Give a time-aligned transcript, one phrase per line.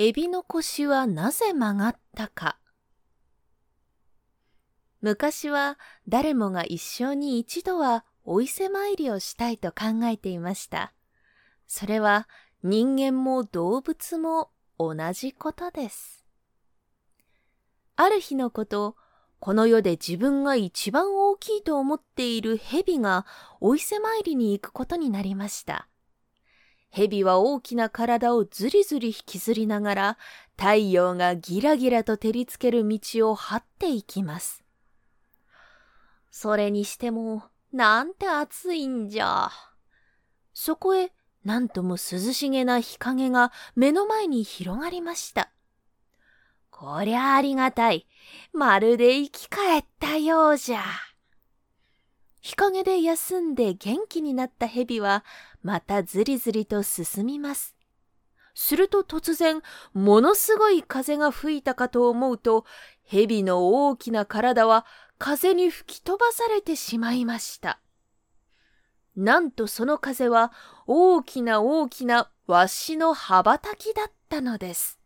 [0.00, 2.56] エビの腰はなぜ曲がったか。
[5.00, 5.76] 昔は
[6.06, 10.92] 誰もが一生に一度はお伊勢参りをしたいと考えていました。
[11.66, 12.28] それは
[12.62, 16.24] 人間も動物も同じことです。
[17.96, 18.94] ある日のこと、
[19.40, 23.26] この世で自分が一番大きいと思っている蛇が
[23.60, 25.88] お伊勢参りに行くことになりました。
[26.90, 30.18] 蛇は大きな体をずりずり引きずりながら
[30.56, 34.64] 太陽がギラギラと照りつける道を張っていきます。
[36.30, 39.50] それにしても、なんて暑いんじゃ。
[40.52, 41.12] そこへ、
[41.44, 41.96] なんとも涼
[42.32, 45.50] しげな日陰が目の前に広がりました。
[46.70, 48.06] こりゃありがたい。
[48.52, 50.82] まるで生き返ったようじゃ。
[52.40, 55.24] 日陰で休んで元気になった蛇は、
[55.62, 57.74] またずりずりと進みます。
[58.54, 62.64] すると突然、ものすごい風が吹いたかと思うと、
[63.04, 64.84] 蛇の大きな体は
[65.18, 67.80] 風に吹き飛ばされてしまいました。
[69.16, 70.52] なんとその風は
[70.86, 74.98] 大きな大きなわしの羽ばたきだったのです。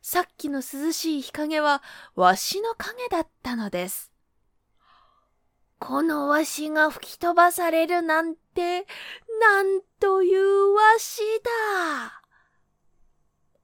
[0.00, 1.82] さっきの涼しい日陰は
[2.14, 4.11] わしの影だったのです。
[5.84, 8.86] このわしが吹き飛ばされるなんて、
[9.40, 12.22] なんというわしだ。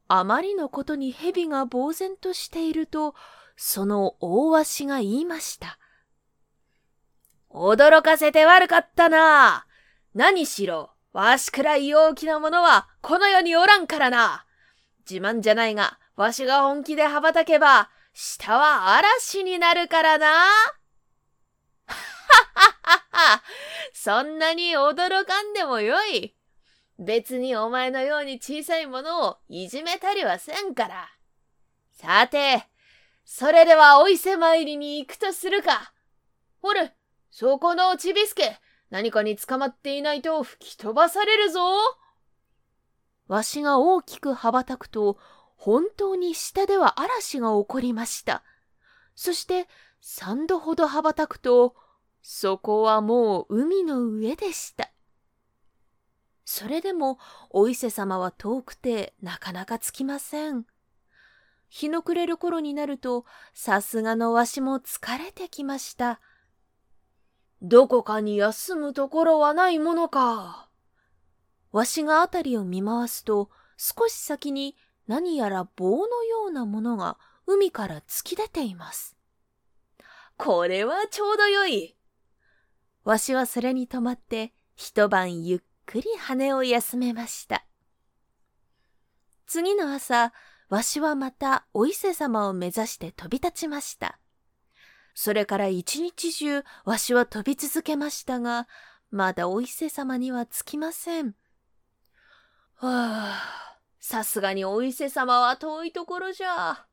[0.08, 3.14] あまりのことに蛇が呆然としていると、
[3.56, 5.78] その大わしが言いました。
[7.50, 9.64] 驚かせて悪かったな。
[10.12, 14.44] 何しろ、わしくらい大きなものはこの世におらんからな。
[15.08, 20.27] 自慢じゃないが、わしが本気で羽ばたけば、下は嵐になるからな。
[22.28, 23.42] はははは、
[24.01, 26.37] そんなに驚かんでもよい。
[27.01, 31.09] 別にお前のように小さいものをいじめたりはせんから。
[31.95, 32.69] さて、
[33.25, 35.93] それではお伊勢参りに行くとするか。
[36.63, 36.95] ほれ、
[37.33, 41.61] そこのちびすけ、何かに捕まっていないと吹き飛ばされるぞ。
[43.27, 45.19] わしが大きく羽ばたくと、
[45.57, 48.45] 本当に下では嵐が起こりました。
[49.17, 49.67] そして
[50.01, 51.75] 三度ほど羽ばたくと、
[52.23, 54.90] そこはもう海の上でした。
[56.45, 57.18] それでも
[57.51, 60.64] お伊勢様は遠くてなかなか着きません。
[61.68, 66.20] 日の暮れる頃になると、さすがのわしも疲れてきました。
[67.61, 70.70] どこかに休むところはないものか。
[71.70, 74.77] わしがあたりを見回すと、少し先に
[75.07, 79.17] 何やら棒のようなものが海から突き出ています。
[80.39, 81.98] これはちょうどよい。
[83.08, 87.64] わしはそれに止まって一晩ゆっくり羽を休めました。
[89.46, 90.35] 次の朝、
[90.69, 94.19] わしはまたお伊勢様を目指して飛び立ちました。
[95.14, 98.69] それから一日中わしは飛び続けましたが、
[99.11, 101.29] まだお伊勢様には着きません。
[102.75, 106.85] はあ、さすがにお伊勢様は遠いところじゃ。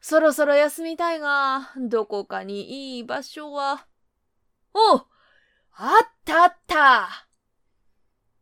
[0.00, 3.88] そろそろ休みたいが、どこかにいい場所は。
[4.72, 5.09] おう
[5.82, 7.08] あったあった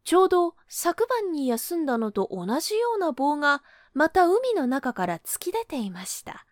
[0.03, 3.63] ちょうど昨晩に休んだのと同じような棒が
[3.95, 6.47] また海の中から突き出ていました。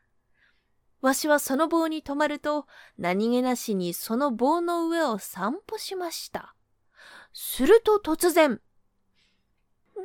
[1.00, 2.66] わしはその棒に止まると、
[2.98, 6.54] 何気なしにその棒の上を散歩しました。
[7.32, 8.60] すると突然、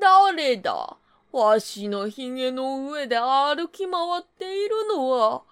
[0.02, 0.98] 誰だ？
[1.31, 5.44] わしの髭の上で歩き回っているのは、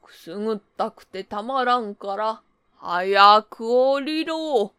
[0.00, 2.42] くすぐったくてたまらんから、
[2.82, 4.72] 早く降りろ。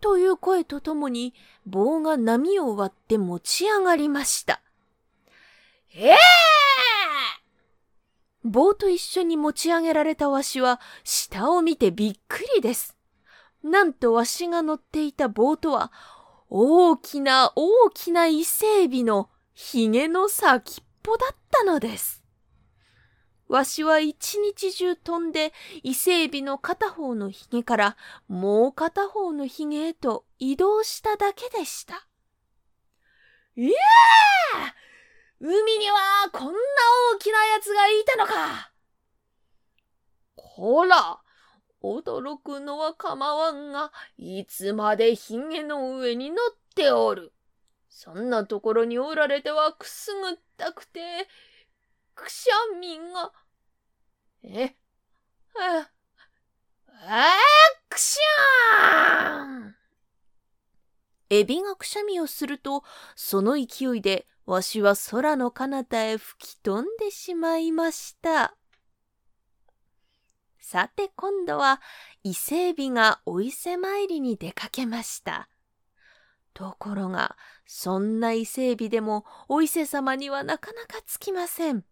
[0.00, 1.34] という声とともに
[1.66, 4.62] 棒が波を割って持ち上がりました。
[5.94, 6.16] ええー、
[8.42, 12.96] 棒と一緒に持ち上げられたわしは下を見てびっくりです。
[13.62, 15.92] なんとわしが乗っていた棒とは
[16.48, 22.23] 大きな大きな伊勢海老のひげの先っぽだったのです。
[23.54, 25.52] わしは一日中飛んで
[25.84, 27.96] 伊勢海老の片方のひげから
[28.26, 32.08] もう片方のひげへと移動しただけでした。
[33.54, 34.84] いやー
[35.38, 36.52] 海にはこんな
[37.14, 38.72] 大きな奴がいたのか。
[40.34, 41.20] こら、
[41.80, 46.38] 驚くのは構わんが、いつまでヒゲの上に乗っ
[46.74, 47.32] ておる。
[47.88, 51.28] そんなところにおられてはくすぐったくて、
[52.16, 53.32] くしゃみが。
[54.46, 54.74] え、え、
[55.56, 57.16] え
[57.88, 59.74] くしゃーん
[61.30, 62.84] エビがくしゃみをすると、
[63.16, 68.54] その勢いでわしは空の彼方へ吹き飛んでしまいました。
[70.60, 71.80] さて今度は
[72.22, 75.48] 伊勢海老がお伊勢参りに出かけました。
[76.52, 77.36] ところが、
[77.66, 81.84] そんな伊勢海老でもお伊勢様にはなかなかつきません。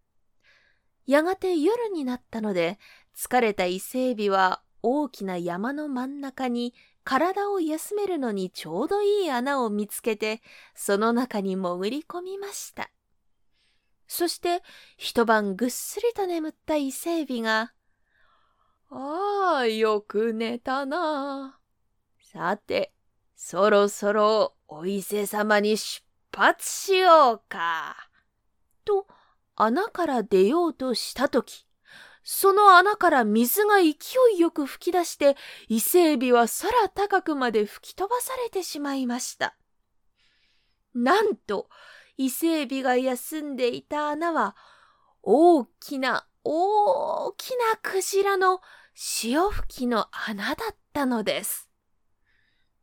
[1.06, 2.78] やがて夜になったので、
[3.16, 10.40] 疲れた伊勢海老は大きな山の真ん中に体を休めるのにちょうどいい穴を見つけて、
[10.74, 12.90] その中に潜り込みました。
[14.06, 14.62] そして
[14.96, 17.72] 一晩ぐっすりと眠った伊勢海老が、
[18.90, 21.58] ああ、よく寝たな。
[22.20, 22.92] さて、
[23.34, 27.96] そろそろお伊勢様に出発しようか。
[28.84, 29.06] と、
[29.64, 31.66] 穴から出ようとしたとき、
[32.24, 33.92] その穴から水が勢
[34.36, 35.36] いよく吹き出して、
[35.68, 39.56] 伊勢海老は空高くまで吹き飛ばされてしまいました。
[40.94, 41.68] なんと、
[42.16, 44.56] 伊勢海老が休んでいた穴は、
[45.22, 48.60] 大きな大きなクジラの
[48.94, 51.68] 潮吹きの穴だったのです。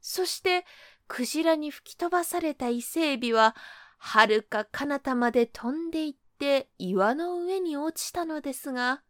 [0.02, 0.66] そして、
[1.08, 3.56] クジラに吹き飛ばされた伊勢海老は、
[3.98, 9.02] はるか彼方まで飛んでいって岩の上に落ちたのですが、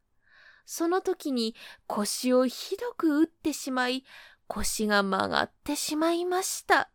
[0.66, 1.56] その時に
[1.86, 4.04] 腰をひどく打ってしまい、
[4.48, 6.90] 腰が曲がってしまいました。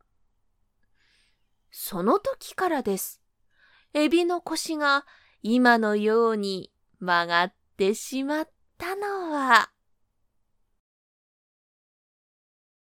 [1.71, 3.21] その時からです。
[3.93, 5.07] エビの腰が
[5.43, 9.74] 今のように曲がってしまったのは。